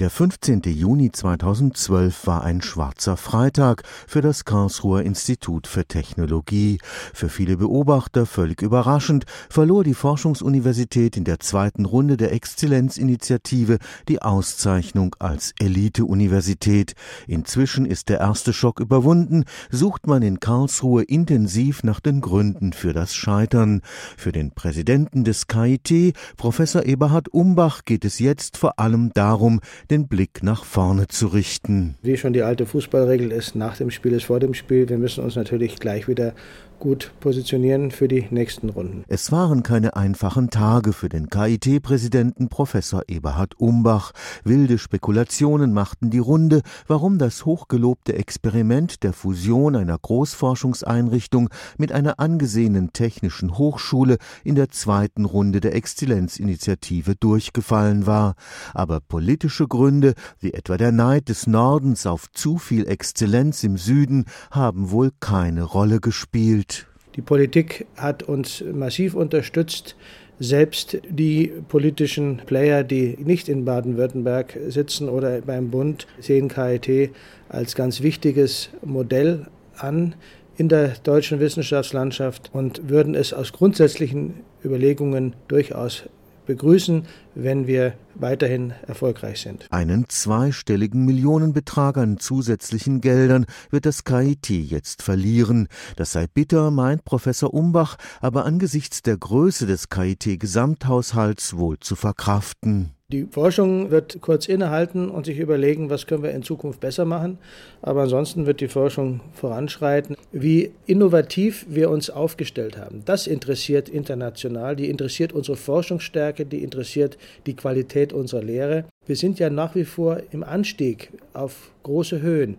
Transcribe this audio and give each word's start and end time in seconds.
Der 0.00 0.10
15. 0.10 0.62
Juni 0.64 1.12
2012 1.12 2.26
war 2.26 2.42
ein 2.42 2.62
schwarzer 2.62 3.16
Freitag 3.16 3.84
für 4.08 4.22
das 4.22 4.44
Karlsruher 4.44 5.02
Institut 5.02 5.68
für 5.68 5.84
Technologie. 5.84 6.78
Für 7.12 7.28
viele 7.28 7.58
Beobachter 7.58 8.26
völlig 8.26 8.60
überraschend 8.60 9.24
verlor 9.48 9.84
die 9.84 9.94
Forschungsuniversität 9.94 11.16
in 11.16 11.22
der 11.22 11.38
zweiten 11.38 11.84
Runde 11.84 12.16
der 12.16 12.32
Exzellenzinitiative 12.32 13.78
die 14.08 14.20
Auszeichnung 14.20 15.14
als 15.20 15.54
Elite-Universität. 15.60 16.94
Inzwischen 17.28 17.86
ist 17.86 18.08
der 18.08 18.18
erste 18.18 18.52
Schock 18.52 18.80
überwunden, 18.80 19.44
sucht 19.70 20.08
man 20.08 20.22
in 20.22 20.40
Karlsruhe 20.40 21.04
intensiv 21.04 21.84
nach 21.84 22.00
den 22.00 22.20
Gründen 22.20 22.72
für 22.72 22.94
das 22.94 23.14
Scheitern. 23.14 23.80
Für 24.16 24.32
den 24.32 24.50
Präsidenten 24.50 25.22
des 25.22 25.46
KIT, 25.46 26.16
Professor 26.36 26.84
Eberhard 26.84 27.28
Umbach, 27.28 27.84
geht 27.84 28.04
es 28.04 28.18
jetzt 28.18 28.56
vor 28.56 28.80
allem 28.80 29.12
darum, 29.12 29.60
den 29.90 30.08
Blick 30.08 30.42
nach 30.42 30.64
vorne 30.64 31.08
zu 31.08 31.28
richten. 31.28 31.96
Wie 32.02 32.16
schon 32.16 32.32
die 32.32 32.42
alte 32.42 32.66
Fußballregel 32.66 33.32
ist, 33.32 33.54
nach 33.54 33.76
dem 33.76 33.90
Spiel 33.90 34.12
ist 34.12 34.24
vor 34.24 34.40
dem 34.40 34.54
Spiel. 34.54 34.88
Wir 34.88 34.98
müssen 34.98 35.22
uns 35.24 35.36
natürlich 35.36 35.78
gleich 35.78 36.08
wieder 36.08 36.34
gut 36.78 37.12
positionieren 37.20 37.90
für 37.90 38.08
die 38.08 38.26
nächsten 38.30 38.68
Runden. 38.68 39.04
Es 39.08 39.32
waren 39.32 39.62
keine 39.62 39.96
einfachen 39.96 40.50
Tage 40.50 40.92
für 40.92 41.08
den 41.08 41.30
KIT-Präsidenten 41.30 42.48
Professor 42.48 43.02
Eberhard 43.08 43.58
Umbach. 43.58 44.12
Wilde 44.44 44.76
Spekulationen 44.76 45.72
machten 45.72 46.10
die 46.10 46.18
Runde, 46.18 46.60
warum 46.86 47.18
das 47.18 47.46
hochgelobte 47.46 48.14
Experiment 48.14 49.02
der 49.02 49.12
Fusion 49.12 49.76
einer 49.76 49.96
Großforschungseinrichtung 49.96 51.48
mit 51.78 51.92
einer 51.92 52.20
angesehenen 52.20 52.92
technischen 52.92 53.56
Hochschule 53.56 54.18
in 54.42 54.54
der 54.54 54.68
zweiten 54.68 55.24
Runde 55.24 55.60
der 55.60 55.74
Exzellenzinitiative 55.74 57.14
durchgefallen 57.16 58.06
war. 58.06 58.34
Aber 58.74 59.00
politische 59.00 59.68
Gründe, 59.74 60.14
wie 60.38 60.52
etwa 60.52 60.76
der 60.76 60.92
Neid 60.92 61.28
des 61.28 61.48
Nordens 61.48 62.06
auf 62.06 62.30
zu 62.30 62.58
viel 62.58 62.86
Exzellenz 62.86 63.64
im 63.64 63.76
Süden, 63.76 64.26
haben 64.52 64.92
wohl 64.92 65.10
keine 65.18 65.64
Rolle 65.64 65.98
gespielt. 65.98 66.86
Die 67.16 67.22
Politik 67.22 67.84
hat 67.96 68.22
uns 68.22 68.62
massiv 68.72 69.14
unterstützt. 69.14 69.96
Selbst 70.38 70.98
die 71.08 71.52
politischen 71.68 72.42
Player, 72.46 72.84
die 72.84 73.16
nicht 73.18 73.48
in 73.48 73.64
Baden-Württemberg 73.64 74.56
sitzen 74.68 75.08
oder 75.08 75.40
beim 75.40 75.70
Bund, 75.70 76.06
sehen 76.20 76.48
KIT 76.48 77.10
als 77.48 77.74
ganz 77.74 78.00
wichtiges 78.00 78.70
Modell 78.84 79.46
an 79.76 80.14
in 80.56 80.68
der 80.68 80.94
deutschen 81.02 81.40
Wissenschaftslandschaft 81.40 82.50
und 82.52 82.88
würden 82.88 83.16
es 83.16 83.32
aus 83.32 83.52
grundsätzlichen 83.52 84.34
Überlegungen 84.64 85.34
durchaus 85.48 86.04
begrüßen, 86.46 87.06
wenn 87.34 87.66
wir 87.66 87.94
weiterhin 88.14 88.72
erfolgreich 88.86 89.40
sind. 89.40 89.66
Einen 89.70 90.08
zweistelligen 90.08 91.04
Millionenbetrag 91.04 91.96
an 91.96 92.18
zusätzlichen 92.18 93.00
Geldern 93.00 93.46
wird 93.70 93.86
das 93.86 94.04
KIT 94.04 94.50
jetzt 94.50 95.02
verlieren. 95.02 95.68
Das 95.96 96.12
sei 96.12 96.26
bitter, 96.26 96.70
meint 96.70 97.04
Professor 97.04 97.52
Umbach, 97.52 97.96
aber 98.20 98.44
angesichts 98.44 99.02
der 99.02 99.16
Größe 99.16 99.66
des 99.66 99.88
KIT-Gesamthaushalts 99.88 101.56
wohl 101.56 101.78
zu 101.78 101.96
verkraften. 101.96 102.92
Die 103.12 103.26
Forschung 103.30 103.90
wird 103.90 104.22
kurz 104.22 104.48
innehalten 104.48 105.10
und 105.10 105.26
sich 105.26 105.38
überlegen, 105.38 105.90
was 105.90 106.06
können 106.06 106.22
wir 106.22 106.30
in 106.30 106.42
Zukunft 106.42 106.80
besser 106.80 107.04
machen. 107.04 107.36
Aber 107.82 108.02
ansonsten 108.04 108.46
wird 108.46 108.62
die 108.62 108.66
Forschung 108.68 109.20
voranschreiten. 109.34 110.16
Wie 110.32 110.72
innovativ 110.86 111.66
wir 111.68 111.90
uns 111.90 112.08
aufgestellt 112.08 112.78
haben, 112.78 113.02
das 113.04 113.26
interessiert 113.26 113.90
international. 113.90 114.74
Die 114.74 114.88
interessiert 114.88 115.34
unsere 115.34 115.58
Forschungsstärke, 115.58 116.46
die 116.46 116.64
interessiert 116.64 117.18
die 117.44 117.54
Qualität 117.54 118.14
unserer 118.14 118.42
Lehre. 118.42 118.86
Wir 119.04 119.16
sind 119.16 119.38
ja 119.38 119.50
nach 119.50 119.74
wie 119.74 119.84
vor 119.84 120.22
im 120.30 120.42
Anstieg 120.42 121.10
auf 121.34 121.72
große 121.82 122.22
Höhen. 122.22 122.56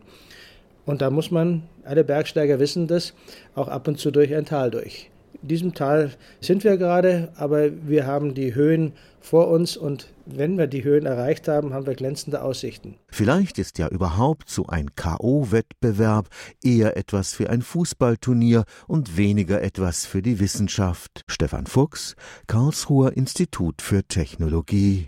Und 0.85 1.01
da 1.01 1.09
muss 1.09 1.31
man, 1.31 1.63
alle 1.83 2.03
Bergsteiger 2.03 2.59
wissen 2.59 2.85
das, 2.85 3.15
auch 3.55 3.67
ab 3.67 3.87
und 3.87 3.97
zu 3.97 4.11
durch 4.11 4.35
ein 4.35 4.45
Tal 4.45 4.69
durch. 4.69 5.09
In 5.45 5.49
diesem 5.49 5.75
Tal 5.75 6.11
sind 6.41 6.63
wir 6.63 6.75
gerade, 6.75 7.31
aber 7.35 7.69
wir 7.87 8.07
haben 8.07 8.33
die 8.33 8.55
Höhen 8.55 8.93
vor 9.21 9.47
uns 9.49 9.77
und 9.77 10.07
wenn 10.25 10.57
wir 10.57 10.65
die 10.65 10.83
Höhen 10.83 11.05
erreicht 11.05 11.47
haben, 11.47 11.71
haben 11.71 11.85
wir 11.85 11.93
glänzende 11.93 12.41
Aussichten. 12.41 12.95
Vielleicht 13.09 13.59
ist 13.59 13.77
ja 13.77 13.87
überhaupt 13.89 14.49
so 14.49 14.65
ein 14.65 14.95
KO-Wettbewerb 14.95 16.29
eher 16.63 16.97
etwas 16.97 17.33
für 17.33 17.51
ein 17.51 17.61
Fußballturnier 17.61 18.63
und 18.87 19.17
weniger 19.17 19.61
etwas 19.61 20.07
für 20.07 20.23
die 20.23 20.39
Wissenschaft. 20.39 21.21
Stefan 21.27 21.67
Fuchs, 21.67 22.15
Karlsruher 22.47 23.15
Institut 23.15 23.83
für 23.83 24.03
Technologie. 24.03 25.03